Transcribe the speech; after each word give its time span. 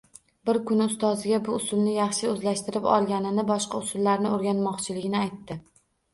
Bir 0.49 0.57
kuni 0.69 0.85
ustoziga 0.91 1.39
bu 1.47 1.53
usulni 1.57 1.93
yaxshi 1.97 2.31
oʻzlashtirib 2.31 2.89
olganini, 2.95 3.45
boshqa 3.53 3.83
usullarni 3.83 4.33
oʻrganmoqchiligini 4.41 5.23
aytdi 5.23 5.61